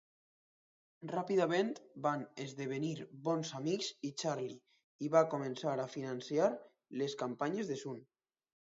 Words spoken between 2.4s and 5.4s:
esdevenir bons amics i Charlie i va